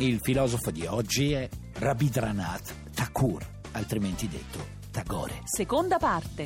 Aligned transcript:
Il 0.00 0.20
filosofo 0.22 0.70
di 0.70 0.86
oggi 0.86 1.32
è 1.32 1.48
Rabindranath 1.78 2.92
Thakur, 2.94 3.44
altrimenti 3.72 4.28
detto 4.28 4.64
Tagore. 4.92 5.40
Seconda 5.42 5.98
parte. 5.98 6.44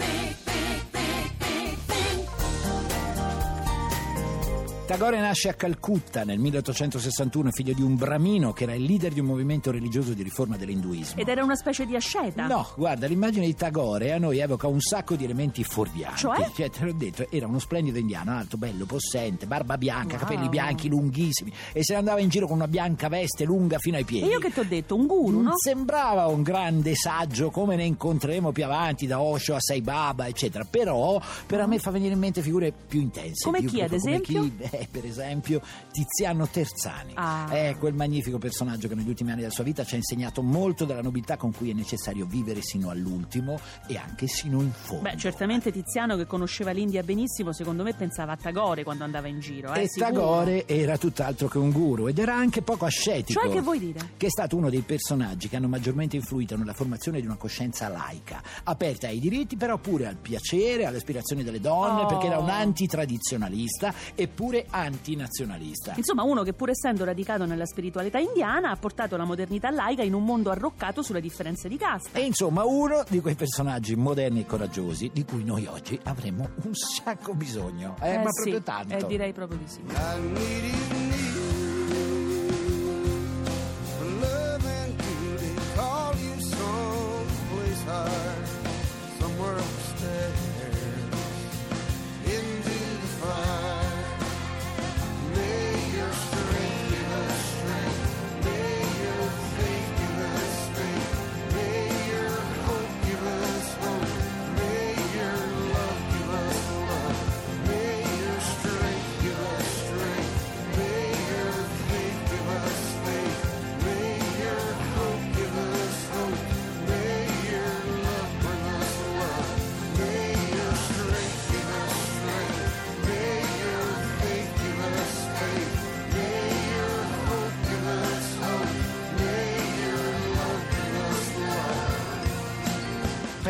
Tagore 4.93 5.21
nasce 5.21 5.49
a 5.49 5.55
Calcutta 5.55 6.23
nel 6.23 6.39
1861, 6.39 7.51
figlio 7.51 7.73
di 7.73 7.81
un 7.81 7.97
bramino 7.97 8.53
che 8.53 8.65
era 8.65 8.75
il 8.75 8.83
leader 8.83 9.11
di 9.15 9.21
un 9.21 9.27
movimento 9.27 9.71
religioso 9.71 10.13
di 10.13 10.23
riforma 10.23 10.59
dell'induismo. 10.59 11.19
Ed 11.19 11.29
era 11.29 11.43
una 11.43 11.57
specie 11.57 11.87
di 11.87 11.97
asceta. 11.97 12.47
No, 12.47 12.69
guarda, 12.77 13.07
l'immagine 13.07 13.47
di 13.47 13.55
Tagore 13.55 14.13
a 14.13 14.19
noi 14.19 14.39
evoca 14.41 14.67
un 14.67 14.81
sacco 14.83 15.15
di 15.17 15.25
elementi 15.25 15.65
fuorvianti. 15.65 16.19
Cioè? 16.19 16.51
Cioè, 16.55 16.69
te 16.69 16.85
l'ho 16.85 16.93
detto, 16.93 17.27
era 17.31 17.47
uno 17.47 17.59
splendido 17.59 17.99
indiano, 17.99 18.33
alto, 18.37 18.59
bello, 18.59 18.85
possente, 18.85 19.47
barba 19.47 19.79
bianca, 19.79 20.17
Wow. 20.17 20.27
capelli 20.27 20.49
bianchi, 20.51 20.89
lunghissimi, 20.91 21.51
e 21.73 21.83
se 21.83 21.95
ne 21.95 21.99
andava 22.01 22.21
in 22.21 22.29
giro 22.29 22.47
con 22.47 22.57
una 22.57 22.69
bianca 22.69 23.09
veste 23.09 23.45
lunga 23.45 23.79
fino 23.79 23.97
ai 23.97 24.05
piedi. 24.05 24.27
E 24.27 24.31
io 24.31 24.39
che 24.41 24.53
ti 24.53 24.61
ho 24.61 24.65
detto, 24.69 24.95
un 24.95 25.07
guru, 25.07 25.41
no? 25.41 25.53
Sembrava 25.57 26.27
un 26.27 26.43
grande 26.43 26.95
saggio 26.95 27.51
come 27.51 27.77
ne 27.77 27.85
incontreremo 27.85 28.53
più 28.53 28.65
avanti 28.67 29.07
da 29.07 29.21
Osho 29.23 29.55
a 29.55 29.61
Sai 29.61 29.81
Baba, 29.81 30.27
eccetera. 30.27 30.65
Però 30.69 31.19
per 31.47 31.61
a 31.61 31.67
me 31.67 31.79
fa 31.79 31.91
venire 31.91 32.13
in 32.13 32.19
mente 32.19 32.43
figure 32.43 32.73
più 32.87 33.01
intense. 33.01 33.43
Come 33.43 33.61
più- 33.61 33.69
chi, 33.71 33.81
ad 33.81 33.87
come 33.89 33.97
esempio? 33.97 34.43
chi? 34.43 34.51
Beh, 34.73 34.82
per 34.91 35.05
esempio 35.05 35.61
Tiziano 35.91 36.47
Terzani. 36.49 37.13
Ah. 37.15 37.49
È 37.51 37.77
quel 37.79 37.95
magnifico 37.95 38.39
personaggio 38.39 38.89
che 38.89 38.95
negli 38.95 39.09
ultimi 39.09 39.31
anni 39.31 39.41
della 39.41 39.53
sua 39.53 39.65
vita 39.65 39.85
ci 39.85 39.95
ha 39.95 39.97
insegnato 39.97 40.43
molto 40.43 40.85
della 40.85 41.03
nobiltà 41.03 41.37
con 41.37 41.53
cui 41.53 41.71
è 41.71 41.73
necessario 41.75 42.27
vivere 42.27 42.61
sino 42.63 42.91
all'ultimo 42.91 43.59
e 43.87 43.97
anche 43.97 44.27
sino 44.27 44.61
in 44.61 44.71
fondo. 44.73 45.03
Beh, 45.03 45.17
certamente 45.17 45.71
Tiziano 45.73 46.17
che 46.17 46.27
conosceva 46.27 46.71
l'India 46.71 47.03
benissimo, 47.03 47.53
secondo 47.53 47.83
me 47.83 47.95
pensava 47.95 48.33
a 48.33 48.37
Tagore 48.37 48.85
quando 48.85 49.05
andava 49.05 49.29
in 49.29 49.41
giro. 49.41 49.73
Eh, 49.75 49.83
E 49.83 49.89
sicuro. 49.89 50.13
Tagore 50.13 50.67
era 50.67 50.97
tutt'altro 50.99 51.49
che 51.49 51.59
un 51.59 51.71
guru 51.71 52.09
ed 52.09 52.19
era 52.19 52.35
anche 52.35 52.63
poco 52.63 52.85
ascetico. 52.85 53.41
Cioè, 53.41 53.51
che 53.51 53.61
vuoi 53.61 53.79
dire? 53.79 54.11
Che 54.17 54.27
è 54.27 54.31
stato 54.31 54.57
uno 54.57 54.71
dei 54.71 54.83
personaggi 54.83 55.49
che 55.49 55.57
hanno 55.57 55.69
maggiormente 55.69 56.17
influito 56.17 56.57
nella 56.57 56.73
formazione 56.73 57.21
di 57.21 57.27
una 57.27 57.37
coscienza 57.37 57.89
laica, 57.89 58.43
aperta 58.65 59.07
ai 59.09 59.19
diritti, 59.19 59.57
però 59.57 59.79
pure 59.79 60.07
al 60.07 60.17
piacere, 60.17 60.85
alle 60.87 60.97
aspirazioni 60.99 61.43
delle 61.45 61.61
donne, 61.61 62.03
Oh. 62.03 62.07
perché 62.07 62.27
era 62.27 62.39
un 62.39 62.49
antitradizionalista 62.51 63.93
eppure 64.15 64.62
antinazionalista. 64.71 65.95
Insomma, 65.97 66.23
uno 66.23 66.43
che 66.43 66.53
pur 66.53 66.71
essendo 66.71 67.05
radicato 67.05 67.45
nella 67.45 67.67
spiritualità 67.67 68.19
indiana 68.19 68.71
ha 68.71 68.77
portato 68.77 69.17
la 69.17 69.25
modernità 69.25 69.71
laica 69.71 70.03
in 70.03 70.15
un 70.15 70.25
mondo 70.25 70.51
arroccato 70.51 71.03
sulle 71.03 71.21
differenze 71.21 71.69
di 71.69 71.77
casta. 71.77 72.19
E 72.19 72.23
insomma, 72.23 72.65
uno 72.65 73.05
di 73.09 73.21
quei 73.21 73.35
personaggi 73.35 73.95
moderni 73.95 74.41
e 74.41 74.47
coraggiosi 74.47 75.11
di 75.13 75.25
cui 75.25 75.45
noi 75.45 75.67
oggi 75.67 75.99
avremmo 76.05 76.49
un 76.65 76.75
sacco 76.75 77.35
bisogno. 77.35 77.97
Eh, 78.01 78.19
ma 78.19 78.31
sì, 78.31 78.51
proprio 78.51 78.63
tanto. 78.63 78.95
eh, 78.97 79.07
direi 79.07 79.33
proprio 79.33 79.59
di 79.59 79.69
sì. 79.69 81.42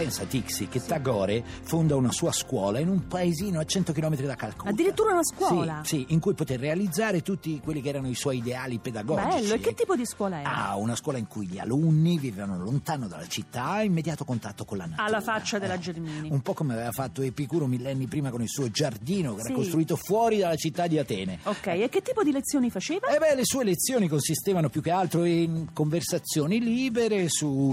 Pensa 0.02 0.24
Tixi 0.24 0.66
che 0.66 0.84
Tagore 0.84 1.44
fonda 1.62 1.94
una 1.94 2.10
sua 2.10 2.32
scuola 2.32 2.80
in 2.80 2.88
un 2.88 3.06
paesino 3.06 3.60
a 3.60 3.64
100 3.64 3.92
km 3.92 4.16
da 4.22 4.34
Calcutta. 4.34 4.70
Addirittura 4.70 5.12
una 5.12 5.22
scuola? 5.22 5.82
Sì, 5.84 5.98
sì, 5.98 6.06
in 6.08 6.18
cui 6.18 6.34
poter 6.34 6.58
realizzare 6.58 7.22
tutti 7.22 7.60
quelli 7.62 7.80
che 7.80 7.90
erano 7.90 8.08
i 8.08 8.16
suoi 8.16 8.38
ideali 8.38 8.80
pedagogici. 8.80 9.42
Bello, 9.42 9.54
e 9.54 9.60
che 9.60 9.74
tipo 9.74 9.94
di 9.94 10.04
scuola 10.04 10.40
era? 10.40 10.70
Ah, 10.70 10.74
una 10.74 10.96
scuola 10.96 11.18
in 11.18 11.28
cui 11.28 11.46
gli 11.46 11.60
alunni 11.60 12.18
vivevano 12.18 12.58
lontano 12.58 13.06
dalla 13.06 13.28
città, 13.28 13.80
immediato 13.82 14.24
contatto 14.24 14.64
con 14.64 14.78
la 14.78 14.86
natura. 14.86 15.04
Alla 15.06 15.20
faccia 15.20 15.60
della 15.60 15.78
Gelmini. 15.78 16.30
Un 16.32 16.40
po' 16.42 16.54
come 16.54 16.72
aveva 16.72 16.90
fatto 16.90 17.22
Epicuro 17.22 17.66
millenni 17.68 18.08
prima 18.08 18.30
con 18.30 18.42
il 18.42 18.48
suo 18.48 18.68
giardino 18.72 19.36
che 19.36 19.42
Sì. 19.42 19.46
era 19.50 19.54
costruito 19.54 19.94
fuori 19.94 20.38
dalla 20.38 20.56
città 20.56 20.88
di 20.88 20.98
Atene. 20.98 21.38
Ok, 21.44 21.66
e 21.68 21.88
che 21.88 22.02
tipo 22.02 22.24
di 22.24 22.32
lezioni 22.32 22.70
faceva? 22.70 23.06
Eh 23.06 23.18
beh, 23.18 23.36
le 23.36 23.44
sue 23.44 23.62
lezioni 23.62 24.08
consistevano 24.08 24.68
più 24.68 24.82
che 24.82 24.90
altro 24.90 25.24
in 25.24 25.68
conversazioni 25.72 26.58
libere 26.58 27.28
su 27.28 27.72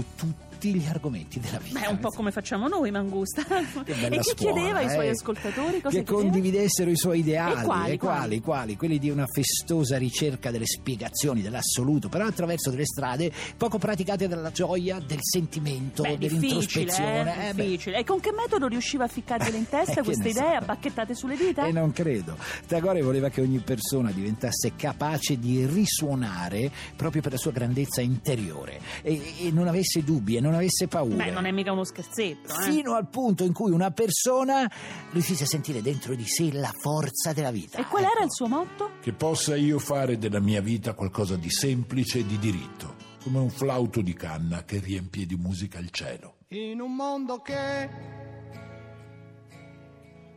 tutti 0.60 0.74
gli 0.74 0.86
argomenti 0.86 1.40
della 1.40 1.58
vita. 1.58 1.80
Beh, 1.80 1.86
un 1.86 1.98
po' 1.98 2.10
come 2.10 2.30
facciamo 2.30 2.68
noi, 2.68 2.90
Mangusta. 2.90 3.42
E 3.90 4.18
che 4.18 4.34
scuola, 4.34 4.34
chiedeva 4.34 4.78
ai 4.80 4.90
suoi 4.90 5.06
eh? 5.06 5.10
ascoltatori? 5.10 5.80
Cosa 5.80 5.96
che 5.96 6.04
condividessero 6.04 6.90
i 6.90 6.96
suoi 6.96 7.20
ideali. 7.20 7.60
E 7.60 7.64
quali, 7.64 7.92
E 7.92 7.98
quali, 7.98 8.40
quali? 8.40 8.76
Quelli 8.76 8.98
di 8.98 9.08
una 9.08 9.26
festosa 9.26 9.96
ricerca 9.96 10.50
delle 10.50 10.66
spiegazioni 10.66 11.40
dell'assoluto, 11.40 12.08
però 12.08 12.26
attraverso 12.26 12.70
delle 12.70 12.84
strade 12.84 13.32
poco 13.56 13.78
praticate 13.78 14.28
dalla 14.28 14.50
gioia, 14.50 15.00
del 15.00 15.20
sentimento, 15.20 16.02
Beh, 16.02 16.18
difficile, 16.18 16.38
dell'introspezione. 16.40 17.46
eh? 17.46 17.48
Eh, 17.48 17.54
beh, 17.54 17.62
difficile. 17.62 17.98
E 17.98 18.04
con 18.04 18.20
che 18.20 18.32
metodo 18.32 18.66
riusciva 18.66 19.04
a 19.04 19.08
ficcargliele 19.08 19.56
in 19.56 19.68
testa 19.68 20.02
queste 20.04 20.28
idee 20.28 20.56
so. 20.58 20.62
abbacchettate 20.62 21.14
sulle 21.14 21.36
dita? 21.36 21.66
E 21.66 21.72
non 21.72 21.92
credo. 21.92 22.36
Tagore 22.66 23.00
voleva 23.00 23.30
che 23.30 23.40
ogni 23.40 23.58
persona 23.58 24.10
diventasse 24.10 24.72
capace 24.76 25.38
di 25.38 25.64
risuonare 25.66 26.70
proprio 26.96 27.22
per 27.22 27.32
la 27.32 27.38
sua 27.38 27.52
grandezza 27.52 28.00
interiore 28.00 28.80
e, 29.02 29.20
e 29.40 29.50
non 29.50 29.68
avesse 29.68 30.02
dubbi 30.04 30.36
e 30.36 30.40
non 30.40 30.49
avesse 30.54 30.88
paure. 30.88 31.14
Beh, 31.16 31.30
non 31.30 31.44
è 31.46 31.50
mica 31.50 31.72
uno 31.72 31.84
scherzetto, 31.84 32.52
eh? 32.60 32.70
Fino 32.70 32.94
al 32.94 33.08
punto 33.08 33.44
in 33.44 33.52
cui 33.52 33.70
una 33.70 33.90
persona 33.90 34.70
riuscisse 35.12 35.44
a 35.44 35.46
sentire 35.46 35.82
dentro 35.82 36.14
di 36.14 36.24
sé 36.26 36.52
la 36.52 36.72
forza 36.78 37.32
della 37.32 37.50
vita. 37.50 37.78
E 37.78 37.84
qual 37.84 38.02
Ecco. 38.04 38.12
era 38.16 38.24
il 38.24 38.32
suo 38.32 38.46
motto? 38.48 38.90
che 39.00 39.12
possa 39.12 39.56
io 39.56 39.78
fare 39.78 40.18
della 40.18 40.40
mia 40.40 40.60
vita 40.60 40.94
qualcosa 40.94 41.36
di 41.36 41.50
semplice 41.50 42.20
e 42.20 42.26
di 42.26 42.38
diritto, 42.38 42.94
come 43.22 43.38
un 43.38 43.50
flauto 43.50 44.00
di 44.00 44.12
canna 44.14 44.64
che 44.64 44.78
riempie 44.78 45.26
di 45.26 45.36
musica 45.36 45.78
il 45.78 45.90
cielo. 45.90 46.36
In 46.48 46.80
un 46.80 46.94
mondo 46.94 47.38
che 47.40 47.88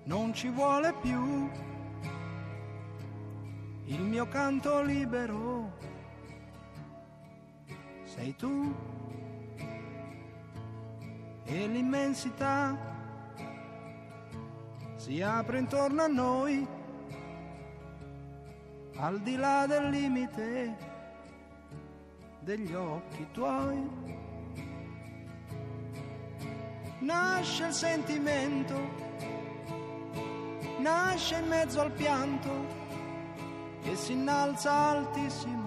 non 0.06 0.34
ci 0.34 0.50
vuole 0.50 0.94
più 1.02 1.50
il 3.86 4.00
mio 4.02 4.28
canto 4.28 4.82
libero 4.82 5.72
sei 8.04 8.36
tu 8.36 8.74
e 11.46 11.68
l'immensità 11.68 12.78
si 14.96 15.22
apre 15.22 15.60
intorno 15.60 16.02
a 16.02 16.08
noi 16.08 16.66
al 18.96 19.20
di 19.22 19.36
là 19.36 19.66
del 19.68 19.90
limite 19.90 20.92
degli 22.40 22.74
occhi 22.74 23.28
tuoi. 23.32 24.12
Nasce 27.00 27.66
il 27.66 27.74
sentimento, 27.74 28.76
nasce 30.80 31.36
in 31.38 31.48
mezzo 31.48 31.82
al 31.82 31.92
pianto 31.92 32.82
che 33.82 33.96
si 33.96 34.14
innalza 34.14 34.72
altissimo 34.72 35.63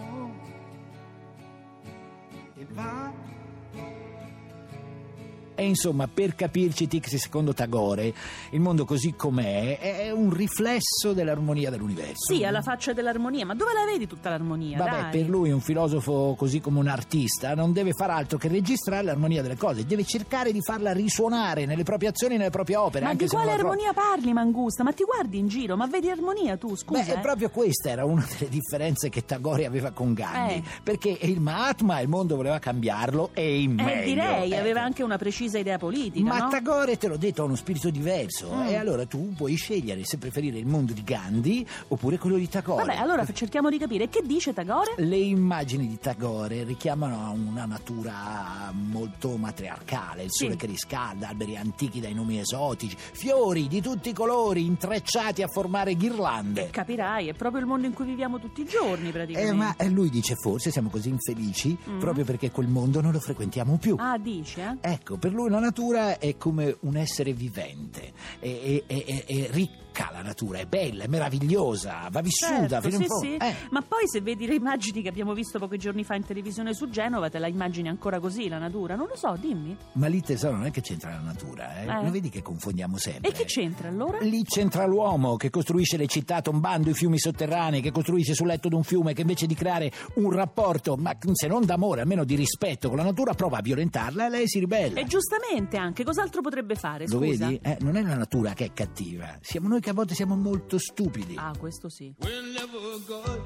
insomma, 5.67 6.09
per 6.09 6.35
capirci, 6.35 6.87
Tixi, 6.89 7.19
secondo 7.19 7.53
Tagore, 7.55 8.13
il 8.51 8.61
mondo 8.61 8.85
così 8.85 9.15
com'è 9.15 9.79
è 9.79 10.11
un 10.11 10.33
riflesso 10.33 11.13
dell'armonia 11.13 11.71
dell'universo. 11.71 12.33
Sì, 12.35 12.45
alla 12.45 12.63
faccia 12.63 12.93
dell'armonia, 12.93 13.45
ma 13.45 13.55
dove 13.55 13.73
la 13.73 13.85
vedi 13.85 14.07
tutta 14.07 14.31
l'armonia? 14.31 14.79
Vabbè, 14.79 14.91
dai? 14.91 15.11
per 15.11 15.29
lui 15.29 15.51
un 15.51 15.61
filosofo 15.61 16.35
così 16.37 16.61
come 16.61 16.79
un 16.79 16.89
artista 16.89 17.55
non 17.55 17.73
deve 17.73 17.93
far 17.93 18.11
altro 18.11 18.39
che 18.39 18.49
registrare 18.49 19.03
l'armonia 19.05 19.43
delle 19.43 19.57
cose, 19.57 19.85
deve 19.87 20.05
cercare 20.05 20.53
di 20.53 20.61
farla 20.63 20.93
risuonare 20.93 21.67
nelle 21.67 21.83
proprie 21.83 22.09
azioni 22.11 22.37
nelle 22.37 22.51
proprie 22.51 22.77
opere. 22.77 23.05
Ma 23.05 23.15
di 23.15 23.27
quale 23.27 23.53
armonia 23.53 23.93
parli, 23.93 24.33
Mangusta? 24.33 24.83
Ma 24.85 24.93
ti 24.93 25.05
guardi 25.05 25.39
in 25.39 25.49
giro, 25.49 25.77
ma 25.77 25.87
vedi 25.87 26.11
armonia 26.11 26.57
tu, 26.57 26.75
scusa? 26.77 27.03
Beh, 27.03 27.13
eh? 27.13 27.19
proprio 27.21 27.51
questa 27.51 27.91
era 27.91 28.05
una 28.05 28.27
delle 28.39 28.51
differenze 28.51 29.09
che 29.09 29.25
Tagore 29.25 29.65
aveva 29.67 29.91
con 29.91 30.13
Gandhi, 30.15 30.55
Eh. 30.55 30.63
perché 30.83 31.17
il 31.23 31.41
Mahatma 31.41 32.01
il 32.01 32.09
mondo 32.09 32.37
voleva 32.37 32.59
cambiarlo 32.59 33.31
e 33.35 33.61
in 33.61 33.79
Eh, 33.79 33.83
meglio. 33.85 34.05
direi, 34.05 34.51
ecco. 34.53 34.61
aveva 34.61 34.83
anche 34.83 35.03
una 35.03 35.17
precisa 35.19 35.56
idea 35.59 35.79
politica, 35.79 36.27
Ma 36.29 36.39
no? 36.39 36.49
Tagore, 36.49 36.97
te 36.97 37.09
l'ho 37.09 37.17
detto, 37.17 37.43
ha 37.43 37.45
uno 37.45 37.57
spirito 37.57 37.91
diverso 37.91 38.53
Mm. 38.55 38.67
e 38.67 38.77
allora 38.77 39.07
tu 39.07 39.33
puoi 39.37 39.55
scegliere 39.57 40.05
se 40.05 40.19
preferire 40.19 40.59
il 40.59 40.67
mondo 40.67 40.93
di 40.93 41.03
Gandhi 41.03 41.67
oppure 41.89 42.19
quello 42.19 42.37
di 42.37 42.49
Tagore. 42.49 42.85
Vabbè, 42.85 42.99
allora 42.99 43.25
cerchiamo 43.33 43.71
di 43.71 43.79
capire 43.79 44.09
che 44.09 44.23
dice 44.25 44.53
Tagore? 44.53 44.95
Le 44.99 45.17
immagini 45.17 45.87
di 45.89 45.99
Tagore 45.99 46.65
richiamano 46.65 47.25
a 47.25 47.31
una 47.31 47.65
natura 47.67 48.71
molto 48.73 49.37
matriarcale, 49.37 50.25
il 50.25 50.31
Sì. 50.33 50.45
sole 50.45 50.57
che 50.57 50.67
riscalda, 50.67 51.29
alberi 51.29 51.57
antichi 51.57 52.01
dai 52.01 52.15
nomi 52.15 52.39
esotici, 52.39 52.97
fiori 52.99 53.69
di 53.69 53.81
tutti 53.81 54.11
i 54.11 54.13
colori 54.13 54.65
intrecciati 54.65 55.43
a 55.43 55.49
formare 55.49 55.95
ghirlande. 55.95 56.69
Capirai, 56.71 57.29
è 57.29 57.35
proprio 57.35 57.61
il 57.61 57.67
mondo 57.67 57.87
in 57.87 57.93
cui 57.93 58.05
viviamo 58.05 58.39
tutti 58.39 58.63
i 58.63 58.65
giorni, 58.67 59.11
praticamente. 59.11 59.53
Eh, 59.53 59.57
ma 59.57 59.75
eh, 59.77 59.89
lui 59.89 60.11
dice 60.11 60.35
forse 60.37 60.71
siamo 60.71 60.89
così 60.91 61.09
infelici 61.09 61.77
Mm. 61.89 61.99
proprio 61.99 62.25
perché 62.25 62.51
quel 62.51 62.69
mondo 62.69 63.01
non 63.01 63.13
lo 63.13 63.21
frequentiamo 63.21 63.77
più. 63.79 63.97
Ah, 63.99 64.19
dice? 64.19 64.79
Ecco, 64.81 65.17
per 65.17 65.33
lui 65.37 65.51
la 65.51 65.61
natura 65.61 66.19
è 66.19 66.37
come 66.37 66.77
un 66.81 66.97
essere 66.97 67.33
vivente, 67.33 68.13
è, 68.41 68.83
è- 68.87 69.05
è- 69.05 69.25
è 69.25 69.49
ricca 69.51 70.11
la 70.13 70.21
natura, 70.23 70.59
è 70.59 70.67
bella, 70.67 71.05
è 71.05 71.07
meravigliosa, 71.07 72.09
va 72.11 72.21
vissuta 72.21 72.81
Certo, 72.83 72.91
sì, 72.91 73.07
sì. 73.21 73.35
Eh. 73.37 73.55
Ma 73.71 73.81
poi 73.81 74.07
se 74.07 74.21
vedi 74.21 74.47
le 74.47 74.55
immagini 74.55 75.01
che 75.01 75.09
abbiamo 75.09 75.33
visto 75.33 75.59
pochi 75.59 75.79
giorni 75.79 76.05
fa 76.05 76.15
in 76.17 76.25
televisione 76.25 76.75
su 76.75 76.91
Genova, 76.91 77.31
te 77.31 77.39
la 77.39 77.47
immagini 77.47 77.89
ancora 77.89 78.19
così, 78.21 78.49
la 78.49 78.59
natura? 78.59 78.95
Non 78.95 79.07
lo 79.09 79.17
so, 79.17 79.35
dimmi. 79.41 79.75
Ma 79.93 80.07
lì 80.09 80.21
tesoro 80.21 80.57
non 80.57 80.67
è 80.67 80.71
che 80.71 80.83
c'entra 80.83 81.11
la 81.13 81.21
natura, 81.21 81.81
eh? 81.81 81.87
Eh. 81.87 82.05
Lo 82.05 82.11
vedi 82.11 82.29
che 82.29 82.43
confondiamo 82.43 82.99
sempre. 82.99 83.31
E 83.31 83.33
che 83.33 83.45
c'entra 83.45 83.89
allora? 83.89 84.19
Lì 84.21 84.43
c'entra 84.45 84.85
l'uomo 84.87 85.37
che 85.37 85.49
costruisce 85.49 85.97
le 85.97 86.07
città 86.09 86.43
tombando 86.43 86.91
i 86.91 86.95
fiumi 86.95 87.19
sotterranei, 87.19 87.81
che 87.81 87.91
costruisce 87.93 88.35
sul 88.35 88.49
letto 88.49 88.69
di 88.69 88.75
un 88.75 88.83
fiume, 88.85 89.15
che 89.15 89.23
invece 89.23 89.47
di 89.47 89.55
creare 89.55 89.91
un 90.17 90.31
rapporto, 90.31 90.97
ma 90.97 91.17
se 91.33 91.47
non 91.47 91.65
d'amore, 91.65 92.03
almeno 92.03 92.25
di 92.25 92.35
rispetto 92.35 92.89
con 92.89 92.99
la 92.99 93.05
natura, 93.05 93.33
prova 93.33 93.59
a 93.59 93.63
violentarla 93.63 94.27
e 94.27 94.29
lei 94.29 94.47
si 94.49 94.59
ribella. 94.59 95.01
E 95.01 95.05
giustamente 95.27 95.77
anche, 95.77 96.05
cos'altro 96.05 96.41
potrebbe 96.41 96.77
fare, 96.77 97.07
Lo 97.09 97.19
scusa? 97.19 97.47
vedi? 97.49 97.59
Eh, 97.63 97.79
non 97.81 97.97
è 97.97 98.03
la 98.03 98.15
natura 98.15 98.53
che 98.53 98.67
è 98.67 98.73
cattiva, 98.73 99.37
siamo 99.41 99.67
noi 99.67 99.81
che 99.81 99.91
a 99.91 99.93
volte 99.93 100.15
siamo 100.15 100.37
molto 100.37 100.79
stupidi. 100.79 101.35
Ah, 101.37 101.53
questo 101.59 101.89
sì. 101.89 102.15
Whenever 102.19 103.01
God 103.07 103.43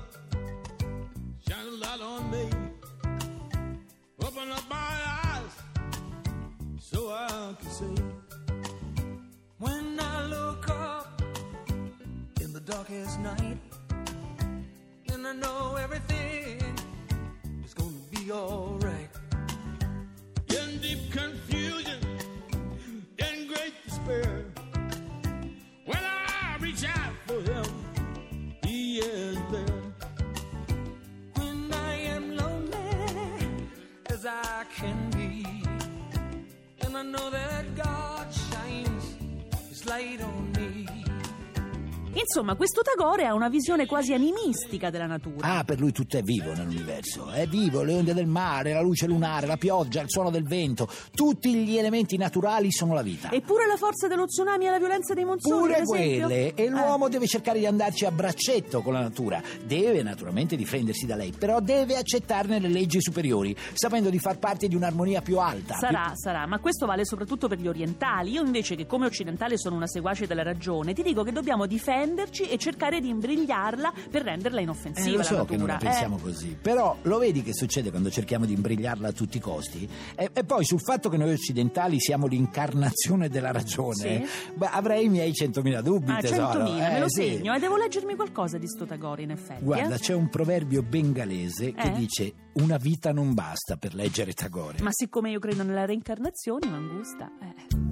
shine 1.39 1.57
a 1.59 1.79
light 1.79 2.01
on 2.03 2.29
me, 2.29 2.49
open 4.19 4.51
up 4.51 4.65
my 4.69 4.77
eyes 5.25 5.53
so 6.79 7.11
I 7.11 7.55
can 7.59 7.71
see. 7.71 8.03
When 9.57 9.99
I 9.99 10.27
look 10.29 10.69
up 10.69 11.23
in 12.43 12.53
the 12.53 12.61
darkest 12.61 13.19
night, 13.21 13.59
then 15.07 15.25
I 15.25 15.33
know 15.33 15.77
everything 15.77 16.61
is 17.65 17.73
gonna 17.73 17.91
be 18.11 18.31
alright. 18.31 18.70
I 37.01 37.03
know 37.03 37.31
that 37.31 37.40
Insomma, 42.21 42.55
questo 42.55 42.83
Tagore 42.83 43.27
ha 43.27 43.35
una 43.35 43.49
visione 43.49 43.87
quasi 43.87 44.13
animistica 44.13 44.91
della 44.91 45.07
natura. 45.07 45.59
Ah, 45.59 45.65
per 45.65 45.81
lui 45.81 45.91
tutto 45.93 46.19
è 46.19 46.23
vivo 46.23 46.53
nell'universo. 46.53 47.31
È 47.31 47.47
vivo, 47.47 47.83
le 47.83 47.95
onde 47.95 48.13
del 48.15 48.27
mare, 48.27 48.73
la 48.73 48.83
luce 48.83 49.07
lunare, 49.07 49.47
la 49.47 49.57
pioggia, 49.57 50.01
il 50.03 50.11
suono 50.11 50.31
del 50.31 50.45
vento. 50.45 50.89
Tutti 51.15 51.55
gli 51.55 51.77
elementi 51.79 52.17
naturali 52.17 52.71
sono 52.71 52.93
la 52.95 53.03
vita. 53.03 53.31
Eppure 53.31 53.67
la 53.67 53.77
forza 53.77 54.07
dello 54.07 54.27
tsunami 54.27 54.67
e 54.67 54.71
la 54.71 54.79
violenza 54.79 55.15
dei 55.15 55.25
monsoni, 55.25 55.61
Pure 55.61 55.83
quelle. 55.85 56.55
E 56.55 56.65
Eh. 56.65 56.69
l'uomo 56.69 57.09
deve 57.09 57.27
cercare 57.27 57.59
di 57.59 57.67
andarci 57.67 58.05
a 58.05 58.11
braccetto 58.11 58.83
con 58.83 58.93
la 58.93 59.01
natura. 59.01 59.43
Deve 59.65 60.03
naturalmente 60.03 60.57
difendersi 60.57 61.07
da 61.07 61.17
lei, 61.17 61.33
però 61.37 61.61
deve 61.61 61.97
accettarne 61.97 62.59
le 62.61 62.69
leggi 62.69 63.01
superiori, 63.01 63.57
sapendo 63.73 64.11
di 64.11 64.19
far 64.19 64.39
parte 64.39 64.69
di 64.69 64.75
un'armonia 64.77 65.23
più 65.23 65.39
alta. 65.39 65.75
Sarà, 65.77 66.13
sarà, 66.15 66.47
ma 66.47 66.59
questo 66.59 66.87
vale 66.87 67.05
soprattutto 67.05 67.49
per 67.49 67.59
gli 67.59 67.67
orientali. 67.69 68.33
Io 68.33 68.43
invece 68.45 68.75
che 68.77 68.87
come 68.87 69.07
occidentale 69.07 69.57
sono 69.57 69.77
una 69.77 69.87
seguace 69.87 70.27
della 70.27 70.43
ragione, 70.43 70.93
ti 70.93 71.03
dico 71.03 71.23
che 71.23 71.33
dobbiamo 71.33 71.67
difenderci 72.11 72.49
e 72.49 72.59
cercare 72.59 73.01
di 73.01 73.09
imbrigliarla 73.09 73.93
per 74.11 74.23
renderla 74.23 74.59
Eh, 74.61 74.63
inoffensiva 74.63 75.17
lo 75.19 75.23
so 75.23 75.37
la 75.37 75.45
che 75.45 75.57
non 75.57 75.67
natura. 75.67 75.73
la 75.73 75.91
pensiamo 75.91 76.17
eh. 76.17 76.21
così, 76.21 76.57
però 76.61 76.97
lo 77.03 77.19
vedi 77.19 77.43
che 77.43 77.53
succede 77.55 77.91
quando 77.91 78.11
cerchiamo 78.11 78.45
di 78.47 78.53
imbrigliarla 78.55 79.09
a 79.09 79.13
tutti 79.13 79.37
i 79.37 79.41
costi? 79.41 79.89
E, 80.17 80.31
e 80.33 80.45
poi 80.45 80.65
sul 80.65 80.81
fatto 80.81 81.09
che 81.09 81.17
noi 81.17 81.33
occidentali 81.33 82.01
siamo 82.01 82.27
l'incarnazione 82.27 83.29
della 83.29 83.53
ragione, 83.53 84.27
beh, 84.55 84.67
avrei 84.67 85.05
i 85.07 85.09
miei 85.09 85.33
centomila 85.33 85.81
dubbi, 85.81 86.11
Ah, 86.13 86.19
tesoro. 86.21 86.65
100.000, 86.65 86.75
me 86.77 86.97
Eh, 86.97 87.01
lo 87.01 87.09
sì. 87.09 87.23
segno. 87.23 87.55
E 87.55 87.59
devo 87.59 87.77
leggermi 87.77 88.15
qualcosa 88.17 88.59
di 88.59 88.67
sto 88.67 88.85
Tagore, 88.87 89.23
in 89.23 89.31
effetti. 89.31 89.63
Guarda, 89.65 89.95
eh? 89.95 89.99
c'è 89.99 90.15
un 90.15 90.29
proverbio 90.29 90.83
bengalese 90.83 91.73
che 91.73 91.89
Eh? 91.89 91.93
dice 91.93 92.33
una 92.55 92.77
vita 92.77 93.13
non 93.13 93.35
basta 93.35 93.77
per 93.77 93.95
leggere 93.95 94.33
Tagore. 94.33 94.79
Ma 94.83 94.91
siccome 94.93 95.31
io 95.31 95.39
credo 95.39 95.63
nella 95.63 95.85
reincarnazione, 95.85 96.67
Mangusta. 96.69 97.31
Eh. 97.41 97.89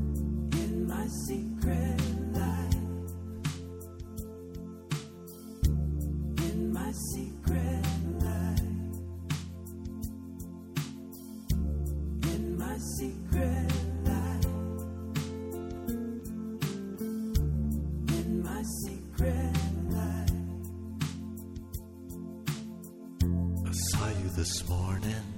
I 23.69 23.71
saw 23.71 24.09
you 24.09 24.29
this 24.31 24.67
morning. 24.67 25.35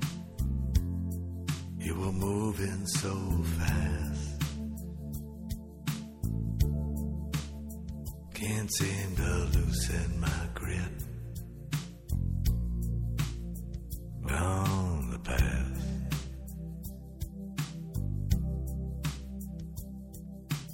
You 1.79 1.95
were 1.97 2.13
moving 2.13 2.87
so 2.87 3.13
fast. 3.59 4.43
Can't 8.33 8.73
seem 8.73 9.17
to 9.17 9.33
loosen 9.59 10.21
my 10.21 10.47
grip 10.55 10.93
on 14.31 15.11
the 15.11 15.19
path. 15.19 15.83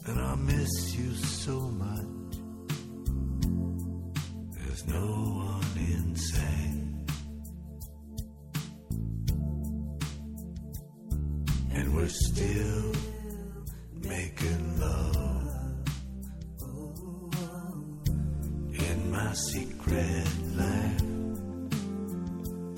And 0.09 0.21
I 0.21 0.35
miss 0.35 0.95
you 0.95 1.15
so 1.15 1.59
much. 1.59 2.37
There's 4.59 4.87
no 4.89 5.07
one 5.07 5.79
in 5.79 6.17
we're 12.07 12.13
still 12.13 12.93
making 14.01 14.81
love 14.81 15.49
in 18.79 19.11
my 19.11 19.33
secret 19.33 20.29
life. 20.55 21.06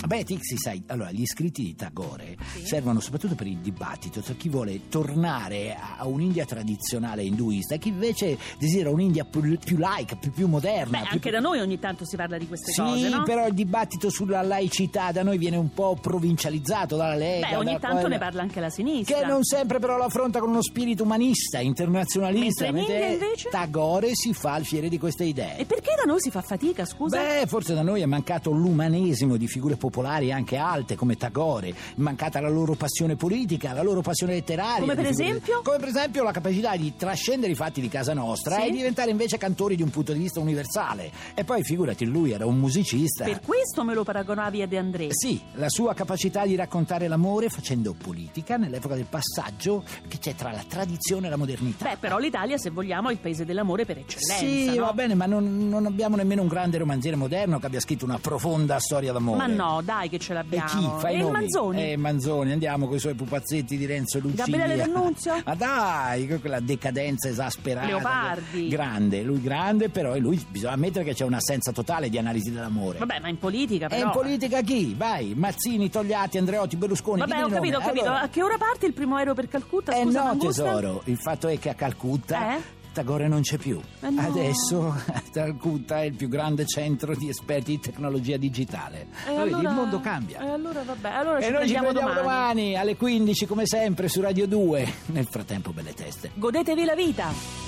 Beh, 0.08 0.24
Tixi, 0.24 0.56
sai, 0.56 0.82
allora 0.86 1.12
gli 1.12 1.26
scritti 1.26 1.62
di 1.62 1.74
Tagore 1.74 2.34
servono 2.64 2.98
soprattutto 2.98 3.34
per 3.34 3.46
il 3.46 3.58
dibattito 3.58 4.20
tra 4.20 4.32
chi 4.32 4.48
vuole 4.48 4.88
tornare 4.88 5.76
a 5.76 6.06
un'India 6.06 6.46
tradizionale 6.46 7.22
induista 7.24 7.74
e 7.74 7.78
chi 7.78 7.88
invece 7.90 8.38
desidera 8.58 8.88
un'India 8.88 9.24
più, 9.26 9.58
più 9.62 9.76
laica, 9.76 10.16
più, 10.16 10.32
più 10.32 10.48
moderna. 10.48 11.00
Beh, 11.00 11.04
più- 11.04 11.12
anche 11.12 11.30
da 11.30 11.40
noi 11.40 11.60
ogni 11.60 11.78
tanto 11.78 12.06
si 12.06 12.16
parla 12.16 12.38
di 12.38 12.46
queste 12.48 12.72
Sì, 12.72 12.80
cose, 12.80 13.08
no? 13.10 13.22
però 13.24 13.46
il 13.46 13.52
dibattito 13.52 14.08
sulla 14.08 14.40
laicità 14.40 15.12
da 15.12 15.22
noi 15.22 15.36
viene 15.36 15.58
un 15.58 15.74
po' 15.74 15.94
provincializzato 16.00 16.96
dalla 16.96 17.14
Lega. 17.14 17.48
Beh, 17.50 17.56
ogni 17.56 17.78
tanto 17.78 17.88
quella- 18.00 18.08
ne 18.08 18.18
parla 18.18 18.40
anche 18.40 18.60
la 18.60 18.70
sinistra. 18.70 19.18
Che 19.18 19.26
non 19.26 19.44
sempre 19.44 19.78
però 19.78 19.98
lo 19.98 20.04
affronta 20.04 20.38
con 20.40 20.48
uno 20.48 20.62
spirito 20.62 21.02
umanista, 21.02 21.58
internazionalista. 21.60 22.64
Mentre 22.72 22.80
in 22.82 22.88
mentre 22.88 23.10
India, 23.12 23.26
invece? 23.26 23.48
Tagore 23.50 24.14
si 24.14 24.32
fa 24.32 24.56
il 24.56 24.64
fiere 24.64 24.88
di 24.88 24.98
queste 24.98 25.24
idee. 25.24 25.58
E 25.58 25.66
perché 25.66 25.90
da 25.98 26.04
noi 26.10 26.18
si 26.22 26.30
fa 26.30 26.40
fatica, 26.40 26.86
scusa? 26.86 27.18
Beh, 27.18 27.44
forse 27.46 27.74
da 27.74 27.82
noi 27.82 28.00
è 28.00 28.06
mancato 28.06 28.50
l'umanesimo 28.52 29.36
di 29.36 29.46
figure 29.46 29.74
popolari 29.76 29.96
popolari 29.98 30.30
anche 30.30 30.56
alte 30.56 30.94
come 30.94 31.16
Tagore, 31.16 31.74
mancata 31.96 32.40
la 32.40 32.48
loro 32.48 32.74
passione 32.74 33.16
politica, 33.16 33.72
la 33.72 33.82
loro 33.82 34.00
passione 34.00 34.34
letteraria. 34.34 34.80
Come 34.80 34.94
per 34.94 35.06
esempio? 35.06 35.60
Come 35.62 35.78
per 35.78 35.88
esempio 35.88 36.22
la 36.22 36.30
capacità 36.30 36.76
di 36.76 36.94
trascendere 36.96 37.52
i 37.52 37.54
fatti 37.56 37.80
di 37.80 37.88
casa 37.88 38.14
nostra 38.14 38.56
Sì. 38.60 38.68
e 38.68 38.70
diventare 38.70 39.10
invece 39.10 39.38
cantori 39.38 39.74
di 39.74 39.82
un 39.82 39.90
punto 39.90 40.12
di 40.12 40.20
vista 40.20 40.38
universale. 40.40 41.10
E 41.34 41.42
poi 41.44 41.62
figurati, 41.64 42.04
lui 42.04 42.30
era 42.30 42.46
un 42.46 42.58
musicista. 42.58 43.24
Per 43.24 43.40
questo 43.40 43.82
me 43.84 43.94
lo 43.94 44.04
paragonavi 44.04 44.62
a 44.62 44.66
De 44.68 44.78
André. 44.78 45.08
Sì, 45.10 45.40
la 45.54 45.68
sua 45.68 45.94
capacità 45.94 46.46
di 46.46 46.54
raccontare 46.54 47.08
l'amore 47.08 47.48
facendo 47.48 47.94
politica 47.94 48.56
nell'epoca 48.56 48.94
del 48.94 49.06
passaggio 49.08 49.82
che 50.06 50.18
c'è 50.18 50.34
tra 50.34 50.52
la 50.52 50.62
tradizione 50.66 51.26
e 51.26 51.30
la 51.30 51.36
modernità. 51.36 51.88
Beh, 51.88 51.96
però 51.98 52.18
l'Italia, 52.18 52.56
se 52.56 52.70
vogliamo, 52.70 53.08
è 53.08 53.12
il 53.12 53.18
paese 53.18 53.44
dell'amore 53.44 53.84
per 53.84 53.98
eccellenza. 53.98 54.36
Sì, 54.38 54.76
no? 54.76 54.84
va 54.84 54.92
bene, 54.92 55.14
ma 55.14 55.26
non, 55.26 55.68
non 55.68 55.86
abbiamo 55.86 56.14
nemmeno 56.16 56.42
un 56.42 56.48
grande 56.48 56.78
romanziere 56.78 57.16
moderno 57.16 57.58
che 57.58 57.66
abbia 57.66 57.80
scritto 57.80 58.04
una 58.04 58.18
profonda 58.18 58.78
storia 58.78 59.12
d'amore. 59.12 59.38
Ma 59.38 59.46
no, 59.46 59.80
dai 59.88 60.08
che 60.10 60.18
ce 60.18 60.32
E 60.32 60.34
l'abbiamo. 60.34 60.66
chi? 60.68 61.00
Fai 61.00 61.12
e 61.12 61.16
i 61.16 61.18
il 61.18 61.22
nomi? 61.24 61.32
Manzoni? 61.38 61.90
Eh, 61.92 61.96
Manzoni, 61.96 62.52
andiamo 62.52 62.86
con 62.86 62.96
i 62.96 62.98
suoi 62.98 63.14
pupazzetti 63.14 63.76
di 63.78 63.86
Renzo 63.86 64.18
e 64.18 64.20
Lucia. 64.20 64.44
Gabriele 64.44 64.76
D'Annunzio? 64.76 65.40
Ma 65.46 65.54
dai, 65.54 66.28
con 66.28 66.40
quella 66.40 66.60
decadenza 66.60 67.28
esasperata. 67.28 67.86
Leopardi. 67.86 68.68
Grande, 68.68 69.22
lui 69.22 69.40
grande, 69.40 69.88
però 69.88 70.14
e 70.14 70.18
lui 70.18 70.44
bisogna 70.50 70.74
ammettere 70.74 71.04
che 71.04 71.14
c'è 71.14 71.24
un'assenza 71.24 71.72
totale 71.72 72.10
di 72.10 72.18
analisi 72.18 72.52
dell'amore. 72.52 72.98
Vabbè, 72.98 73.20
ma 73.20 73.28
in 73.28 73.38
politica 73.38 73.86
E 73.86 73.88
però... 73.88 74.04
in 74.04 74.10
politica 74.10 74.60
chi? 74.60 74.94
Vai, 74.94 75.32
Mazzini, 75.34 75.88
Togliatti, 75.88 76.36
Andreotti, 76.36 76.76
Berlusconi. 76.76 77.20
Vabbè, 77.20 77.44
ho 77.44 77.48
capito, 77.48 77.78
ho 77.78 77.80
capito. 77.80 78.04
Allora- 78.04 78.20
A 78.20 78.28
che 78.28 78.42
ora 78.42 78.58
parte 78.58 78.84
il 78.86 78.92
primo 78.92 79.16
aereo 79.16 79.32
per 79.34 79.48
Calcutta? 79.48 79.92
Eh 79.92 80.02
Scusa, 80.02 80.18
no, 80.20 80.26
Mangusta? 80.26 80.62
tesoro, 80.64 81.00
il 81.04 81.16
fatto 81.16 81.48
è 81.48 81.58
che 81.58 81.70
a 81.70 81.74
Calcutta 81.74 82.56
Eh? 82.56 82.60
Tagore 82.98 83.28
non 83.28 83.42
c'è 83.42 83.58
più. 83.58 83.80
Eh 84.00 84.10
no. 84.10 84.20
Adesso 84.22 84.92
Calcutta 85.32 86.00
è 86.00 86.06
il 86.06 86.14
più 86.14 86.26
grande 86.28 86.66
centro 86.66 87.14
di 87.14 87.28
esperti 87.28 87.70
di 87.70 87.78
tecnologia 87.78 88.36
digitale. 88.36 89.06
E 89.24 89.34
vedi, 89.36 89.52
allora- 89.52 89.68
il 89.68 89.74
mondo 89.76 90.00
cambia. 90.00 90.40
E 90.40 90.48
allora 90.50 90.82
vabbè, 90.82 91.08
allora 91.08 91.38
E 91.38 91.48
noi 91.50 91.68
ci 91.68 91.74
vediamo 91.74 91.92
domani. 91.92 92.14
domani 92.20 92.76
alle 92.76 92.96
15 92.96 93.46
come 93.46 93.66
sempre 93.66 94.08
su 94.08 94.20
Radio 94.20 94.48
2. 94.48 94.92
Nel 95.06 95.26
frattempo 95.26 95.70
belle 95.70 95.94
teste. 95.94 96.32
Godetevi 96.34 96.84
la 96.84 96.94
vita. 96.96 97.67